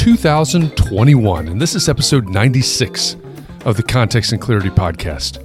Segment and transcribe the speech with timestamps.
[0.00, 3.18] 2021, and this is episode 96
[3.66, 5.44] of the Context and Clarity Podcast.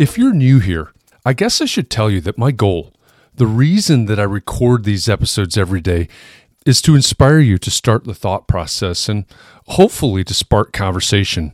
[0.00, 0.92] If you're new here,
[1.26, 2.94] I guess I should tell you that my goal,
[3.34, 6.06] the reason that I record these episodes every day,
[6.64, 9.24] is to inspire you to start the thought process and
[9.66, 11.52] hopefully to spark conversation,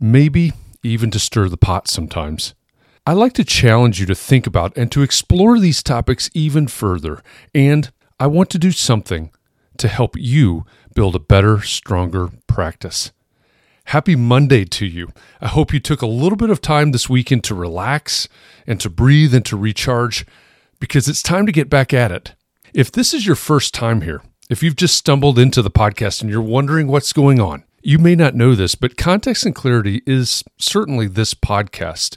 [0.00, 2.54] maybe even to stir the pot sometimes.
[3.06, 7.22] I like to challenge you to think about and to explore these topics even further,
[7.54, 9.30] and I want to do something
[9.78, 13.12] to help you build a better, stronger practice.
[13.88, 15.08] Happy Monday to you.
[15.40, 18.28] I hope you took a little bit of time this weekend to relax
[18.66, 20.24] and to breathe and to recharge
[20.80, 22.34] because it's time to get back at it.
[22.72, 26.30] If this is your first time here, if you've just stumbled into the podcast and
[26.30, 30.42] you're wondering what's going on, you may not know this, but Context and Clarity is
[30.58, 32.16] certainly this podcast,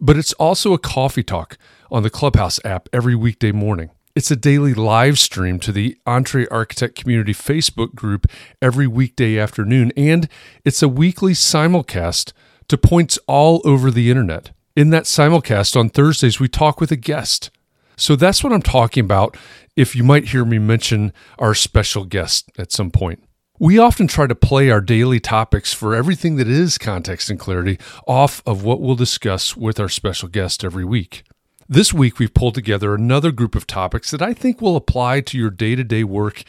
[0.00, 1.58] but it's also a coffee talk
[1.90, 3.90] on the Clubhouse app every weekday morning.
[4.18, 8.26] It's a daily live stream to the Entre Architect Community Facebook group
[8.60, 10.28] every weekday afternoon, and
[10.64, 12.32] it's a weekly simulcast
[12.66, 14.50] to points all over the internet.
[14.74, 17.52] In that simulcast on Thursdays, we talk with a guest.
[17.96, 19.36] So that's what I'm talking about
[19.76, 23.22] if you might hear me mention our special guest at some point.
[23.60, 27.78] We often try to play our daily topics for everything that is context and clarity
[28.08, 31.22] off of what we'll discuss with our special guest every week.
[31.70, 35.36] This week, we've pulled together another group of topics that I think will apply to
[35.36, 36.42] your day to day work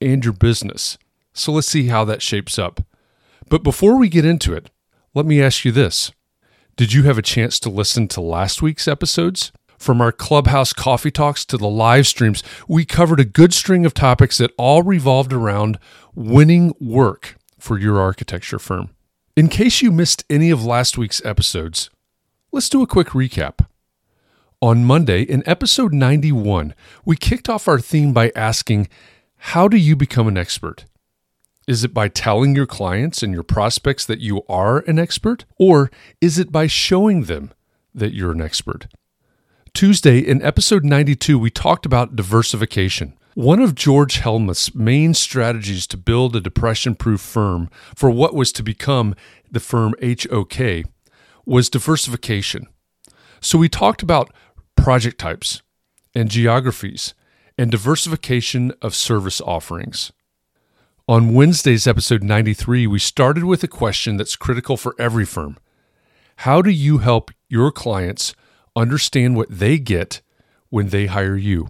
[0.00, 0.96] and your business.
[1.34, 2.80] So let's see how that shapes up.
[3.50, 4.70] But before we get into it,
[5.12, 6.10] let me ask you this
[6.74, 9.52] Did you have a chance to listen to last week's episodes?
[9.76, 13.92] From our clubhouse coffee talks to the live streams, we covered a good string of
[13.92, 15.78] topics that all revolved around
[16.14, 18.88] winning work for your architecture firm.
[19.36, 21.90] In case you missed any of last week's episodes,
[22.52, 23.66] let's do a quick recap.
[24.62, 26.72] On Monday, in episode 91,
[27.04, 28.86] we kicked off our theme by asking,
[29.36, 30.84] How do you become an expert?
[31.66, 35.46] Is it by telling your clients and your prospects that you are an expert?
[35.58, 37.50] Or is it by showing them
[37.92, 38.86] that you're an expert?
[39.74, 43.14] Tuesday, in episode 92, we talked about diversification.
[43.34, 48.52] One of George Hellmuth's main strategies to build a depression proof firm for what was
[48.52, 49.16] to become
[49.50, 50.84] the firm HOK
[51.44, 52.68] was diversification.
[53.42, 54.32] So we talked about
[54.76, 55.62] project types
[56.14, 57.14] and geographies
[57.58, 60.12] and diversification of service offerings.
[61.08, 65.58] On Wednesday's episode 93, we started with a question that's critical for every firm
[66.36, 68.34] How do you help your clients
[68.74, 70.22] understand what they get
[70.70, 71.68] when they hire you?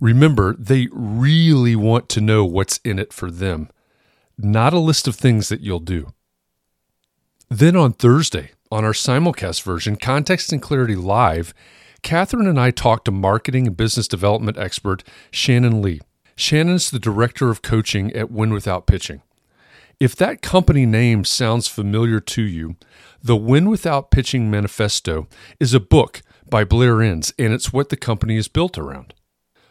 [0.00, 3.68] Remember, they really want to know what's in it for them,
[4.38, 6.12] not a list of things that you'll do.
[7.50, 11.52] Then on Thursday, on our simulcast version, Context and Clarity Live,
[12.02, 16.00] Catherine and I talked to marketing and business development expert Shannon Lee.
[16.36, 19.22] Shannon's the director of coaching at Win Without Pitching.
[19.98, 22.76] If that company name sounds familiar to you,
[23.22, 27.96] the Win Without Pitching Manifesto is a book by Blair Enns, and it's what the
[27.96, 29.12] company is built around.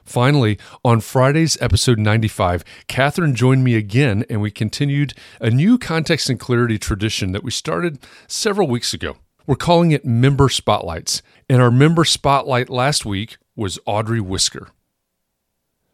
[0.05, 6.29] Finally, on Friday's episode 95, Catherine joined me again, and we continued a new context
[6.29, 9.17] and clarity tradition that we started several weeks ago.
[9.49, 14.67] We're calling it Member Spotlights, and our member spotlight last week was Audrey Whisker.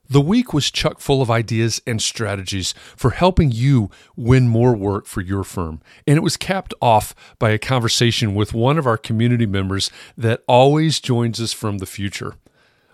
[0.10, 5.06] The week was chock full of ideas and strategies for helping you win more work
[5.06, 5.80] for your firm.
[6.06, 10.44] And it was capped off by a conversation with one of our community members that
[10.50, 12.34] always joins us from the future.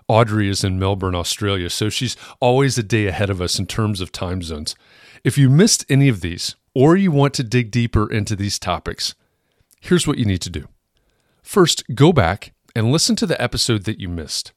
[0.08, 4.00] Audrey is in Melbourne, Australia, so she's always a day ahead of us in terms
[4.00, 4.76] of time zones.
[5.24, 9.16] If you missed any of these, or you want to dig deeper into these topics,
[9.82, 10.68] here's what you need to do.
[11.44, 14.54] First, go back and listen to the episode that you missed.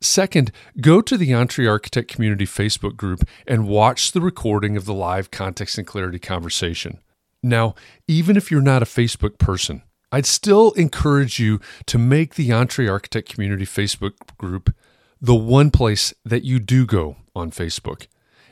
[0.00, 0.50] Second,
[0.80, 5.30] go to the Entre Architect Community Facebook group and watch the recording of the live
[5.30, 6.98] context and clarity conversation.
[7.42, 7.74] Now,
[8.08, 12.88] even if you're not a Facebook person, I'd still encourage you to make the Entre
[12.88, 14.74] Architect Community Facebook group
[15.20, 18.06] the one place that you do go on Facebook.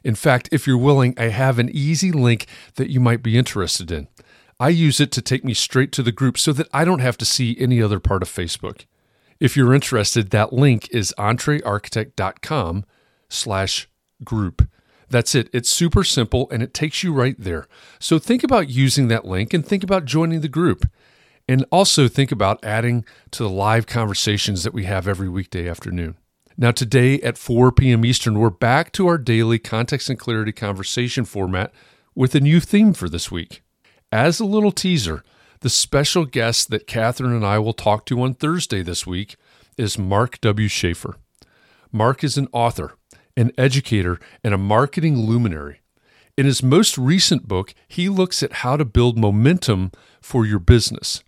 [0.04, 2.46] In fact, if you're willing, I have an easy link
[2.76, 4.08] that you might be interested in.
[4.60, 7.16] I use it to take me straight to the group so that I don't have
[7.18, 8.86] to see any other part of Facebook.
[9.38, 12.84] If you're interested, that link is entrearchitect.com
[13.28, 13.88] slash
[14.24, 14.68] group.
[15.08, 15.48] That's it.
[15.52, 17.68] It's super simple and it takes you right there.
[17.98, 20.90] So think about using that link and think about joining the group.
[21.48, 26.16] And also think about adding to the live conversations that we have every weekday afternoon.
[26.58, 28.04] Now, today at 4 p.m.
[28.04, 31.72] Eastern, we're back to our daily context and clarity conversation format
[32.16, 33.62] with a new theme for this week.
[34.12, 35.22] As a little teaser,
[35.60, 39.36] the special guest that Catherine and I will talk to on Thursday this week
[39.76, 40.66] is Mark W.
[40.66, 41.16] Schaefer.
[41.92, 42.94] Mark is an author,
[43.36, 45.82] an educator, and a marketing luminary.
[46.38, 51.22] In his most recent book, he looks at how to build momentum for your business.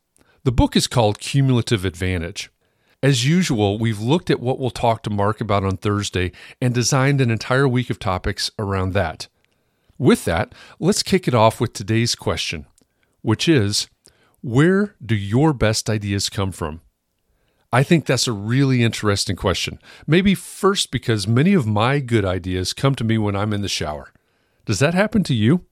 [0.45, 2.51] The book is called Cumulative Advantage.
[3.03, 6.33] As usual, we've looked at what we'll talk to Mark about on Thursday
[6.63, 9.29] and designed an entire week of topics around that.
[10.01, 12.65] With that, let's kick it off with today's question,
[13.21, 13.87] which is
[14.41, 16.81] Where do your best ideas come from?
[17.71, 19.79] I think that's a really interesting question.
[20.07, 23.69] Maybe first because many of my good ideas come to me when I'm in the
[23.69, 24.11] shower.
[24.65, 25.67] Does that happen to you?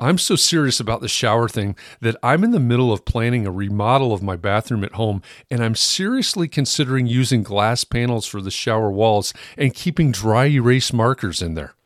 [0.00, 3.52] I'm so serious about the shower thing that I'm in the middle of planning a
[3.52, 8.50] remodel of my bathroom at home, and I'm seriously considering using glass panels for the
[8.50, 11.76] shower walls and keeping dry erase markers in there.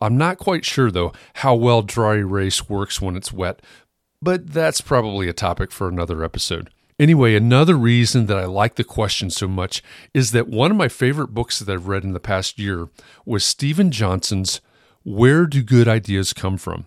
[0.00, 3.60] I'm not quite sure, though, how well dry erase works when it's wet,
[4.22, 6.70] but that's probably a topic for another episode.
[6.98, 10.88] Anyway, another reason that I like the question so much is that one of my
[10.88, 12.88] favorite books that I've read in the past year
[13.24, 14.60] was Steven Johnson's
[15.02, 16.86] Where Do Good Ideas Come From?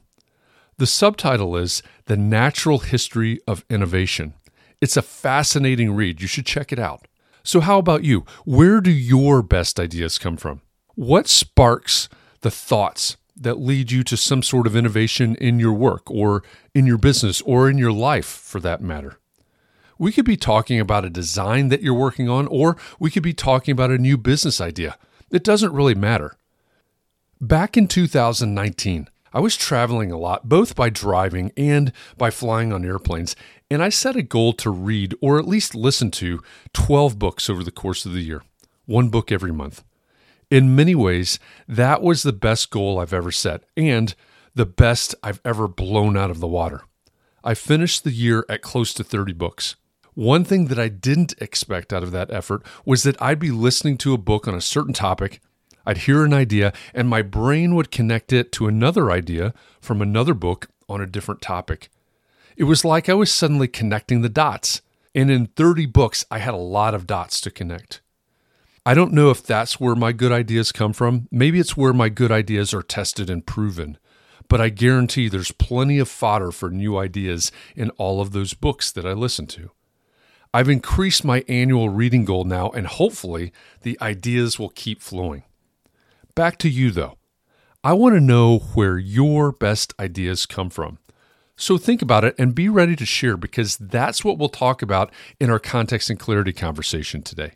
[0.77, 4.35] The subtitle is The Natural History of Innovation.
[4.81, 6.21] It's a fascinating read.
[6.21, 7.07] You should check it out.
[7.43, 8.25] So, how about you?
[8.45, 10.61] Where do your best ideas come from?
[10.95, 12.07] What sparks
[12.43, 16.85] the thoughts that lead you to some sort of innovation in your work or in
[16.85, 19.17] your business or in your life for that matter?
[19.97, 23.33] We could be talking about a design that you're working on, or we could be
[23.33, 24.97] talking about a new business idea.
[25.31, 26.35] It doesn't really matter.
[27.39, 32.85] Back in 2019, I was traveling a lot, both by driving and by flying on
[32.85, 33.35] airplanes,
[33.69, 36.41] and I set a goal to read or at least listen to
[36.73, 38.43] 12 books over the course of the year,
[38.85, 39.83] one book every month.
[40.53, 44.13] In many ways, that was the best goal I've ever set and
[44.53, 46.83] the best I've ever blown out of the water.
[47.43, 49.75] I finished the year at close to 30 books.
[50.13, 53.97] One thing that I didn't expect out of that effort was that I'd be listening
[53.97, 55.41] to a book on a certain topic
[55.87, 60.35] I'd hear an idea, and my brain would connect it to another idea from another
[60.35, 61.89] book on a different topic.
[62.55, 64.81] It was like I was suddenly connecting the dots.
[65.15, 68.02] And in 30 books, I had a lot of dots to connect.
[68.85, 71.29] I don't know if that's where my good ideas come from.
[71.31, 73.97] Maybe it's where my good ideas are tested and proven.
[74.49, 78.91] But I guarantee there's plenty of fodder for new ideas in all of those books
[78.91, 79.71] that I listen to.
[80.53, 85.43] I've increased my annual reading goal now, and hopefully the ideas will keep flowing.
[86.35, 87.17] Back to you, though.
[87.85, 90.99] I want to know where your best ideas come from.
[91.55, 95.11] So think about it and be ready to share because that's what we'll talk about
[95.39, 97.53] in our context and clarity conversation today.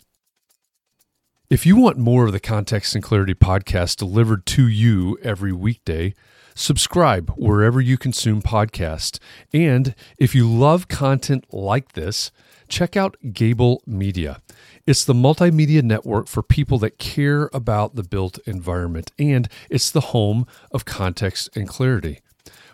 [1.50, 6.14] If you want more of the Context and Clarity podcast delivered to you every weekday,
[6.56, 9.18] subscribe wherever you consume podcasts.
[9.54, 12.32] And if you love content like this,
[12.68, 14.42] check out Gable Media.
[14.86, 20.02] It's the multimedia network for people that care about the built environment, and it's the
[20.02, 22.20] home of context and clarity.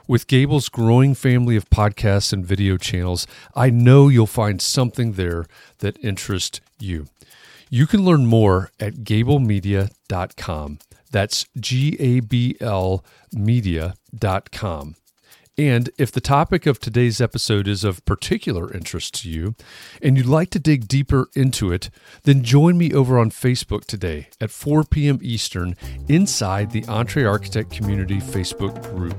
[0.08, 5.46] With Gable's growing family of podcasts and video channels, I know you'll find something there
[5.78, 7.06] that interests you.
[7.74, 10.80] You can learn more at gablemedia.com.
[11.10, 14.96] That's G A B L media.com.
[15.58, 19.56] And if the topic of today's episode is of particular interest to you
[20.04, 21.90] and you'd like to dig deeper into it,
[22.26, 25.18] then join me over on Facebook today at 4 p.m.
[25.24, 25.76] Eastern
[26.08, 29.18] inside the Entre Architect Community Facebook group.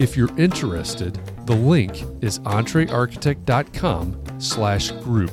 [0.00, 5.32] If you're interested, the link is entrearchitect.com slash group.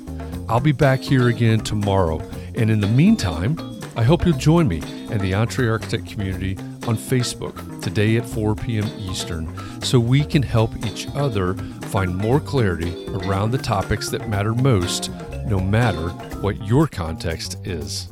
[0.51, 2.19] I'll be back here again tomorrow,
[2.55, 3.57] and in the meantime,
[3.95, 8.55] I hope you'll join me and the Entre Architect community on Facebook today at 4
[8.55, 8.85] p.m.
[8.97, 9.49] Eastern
[9.81, 11.53] so we can help each other
[11.83, 15.09] find more clarity around the topics that matter most,
[15.45, 16.09] no matter
[16.41, 18.11] what your context is.